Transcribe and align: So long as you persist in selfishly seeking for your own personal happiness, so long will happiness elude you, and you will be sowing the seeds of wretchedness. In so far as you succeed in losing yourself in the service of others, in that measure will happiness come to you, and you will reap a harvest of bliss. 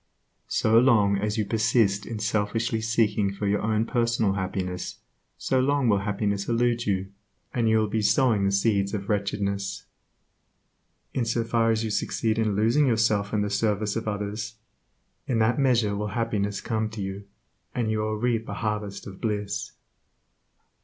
So 0.47 0.79
long 0.79 1.19
as 1.19 1.37
you 1.37 1.45
persist 1.45 2.07
in 2.07 2.17
selfishly 2.17 2.81
seeking 2.81 3.31
for 3.31 3.45
your 3.45 3.61
own 3.61 3.85
personal 3.85 4.33
happiness, 4.33 4.97
so 5.37 5.59
long 5.59 5.87
will 5.89 5.99
happiness 5.99 6.47
elude 6.47 6.87
you, 6.87 7.11
and 7.53 7.69
you 7.69 7.77
will 7.77 7.87
be 7.87 8.01
sowing 8.01 8.43
the 8.43 8.51
seeds 8.51 8.95
of 8.95 9.09
wretchedness. 9.09 9.85
In 11.13 11.23
so 11.23 11.43
far 11.43 11.69
as 11.69 11.83
you 11.83 11.91
succeed 11.91 12.39
in 12.39 12.55
losing 12.55 12.87
yourself 12.87 13.31
in 13.31 13.43
the 13.43 13.51
service 13.51 13.95
of 13.95 14.07
others, 14.07 14.55
in 15.27 15.37
that 15.37 15.59
measure 15.59 15.95
will 15.95 16.07
happiness 16.17 16.61
come 16.61 16.89
to 16.89 17.01
you, 17.03 17.25
and 17.75 17.91
you 17.91 17.99
will 17.99 18.15
reap 18.17 18.49
a 18.49 18.55
harvest 18.55 19.05
of 19.05 19.21
bliss. 19.21 19.73